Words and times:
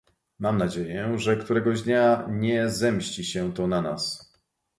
Mam 0.39 0.57
nadzieję, 0.57 1.19
że 1.19 1.37
któregoś 1.37 1.81
dnia 1.81 2.27
nie 2.29 2.69
zemści 2.69 3.23
się 3.23 3.53
to 3.53 3.67
na 3.67 3.81
nas 3.81 4.33